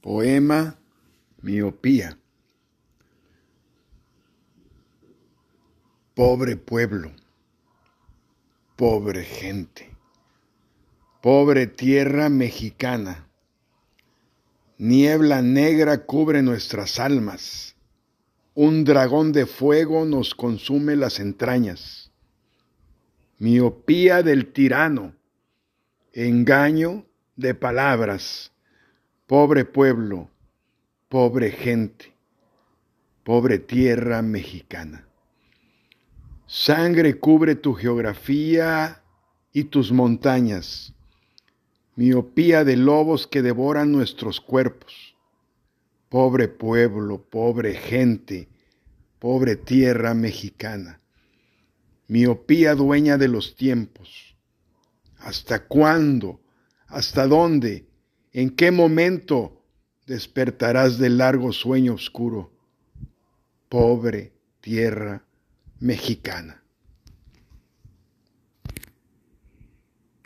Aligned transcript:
Poema 0.00 0.78
Miopía. 1.42 2.16
Pobre 6.14 6.56
pueblo, 6.56 7.12
pobre 8.76 9.24
gente, 9.24 9.90
pobre 11.20 11.66
tierra 11.66 12.30
mexicana. 12.30 13.28
Niebla 14.78 15.42
negra 15.42 16.06
cubre 16.06 16.40
nuestras 16.40 16.98
almas. 16.98 17.76
Un 18.54 18.84
dragón 18.84 19.32
de 19.32 19.44
fuego 19.44 20.06
nos 20.06 20.34
consume 20.34 20.96
las 20.96 21.20
entrañas. 21.20 22.10
Miopía 23.38 24.22
del 24.22 24.50
tirano. 24.50 25.14
Engaño 26.14 27.04
de 27.36 27.54
palabras 27.54 28.50
Pobre 29.30 29.64
pueblo, 29.64 30.28
pobre 31.08 31.52
gente, 31.52 32.12
pobre 33.22 33.60
tierra 33.60 34.22
mexicana. 34.22 35.06
Sangre 36.48 37.20
cubre 37.20 37.54
tu 37.54 37.74
geografía 37.74 39.04
y 39.52 39.62
tus 39.62 39.92
montañas, 39.92 40.94
miopía 41.94 42.64
de 42.64 42.76
lobos 42.76 43.28
que 43.28 43.40
devoran 43.40 43.92
nuestros 43.92 44.40
cuerpos. 44.40 45.14
Pobre 46.08 46.48
pueblo, 46.48 47.22
pobre 47.22 47.74
gente, 47.74 48.48
pobre 49.20 49.54
tierra 49.54 50.12
mexicana. 50.12 51.00
Miopía 52.08 52.74
dueña 52.74 53.16
de 53.16 53.28
los 53.28 53.54
tiempos. 53.54 54.34
¿Hasta 55.18 55.68
cuándo? 55.68 56.40
¿Hasta 56.88 57.28
dónde? 57.28 57.89
¿En 58.32 58.50
qué 58.50 58.70
momento 58.70 59.62
despertarás 60.06 60.98
del 60.98 61.18
largo 61.18 61.52
sueño 61.52 61.94
oscuro? 61.94 62.52
Pobre 63.68 64.32
tierra 64.60 65.24
mexicana. 65.80 66.62